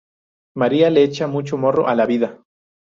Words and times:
María 0.57 0.89
le 0.89 1.03
echa 1.03 1.27
mucho 1.27 1.59
morro 1.59 1.87
a 1.87 1.93
la 1.93 2.07
vida 2.07 2.39